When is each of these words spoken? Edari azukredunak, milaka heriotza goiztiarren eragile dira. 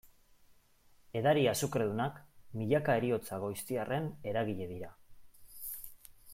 Edari 1.21 1.43
azukredunak, 1.51 2.17
milaka 2.63 2.97
heriotza 3.01 3.41
goiztiarren 3.45 4.11
eragile 4.33 4.71
dira. 4.75 4.93